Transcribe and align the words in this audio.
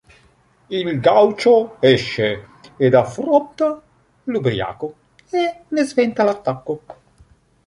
Il 0.79 0.99
gaucho 0.99 1.77
esce 1.79 2.31
ed 2.77 2.95
affronta 2.95 3.79
l’ubriaco 4.23 4.87
e 5.29 5.59
ne 5.67 5.83
sventa 5.83 6.23
l’attacco. 6.23 6.73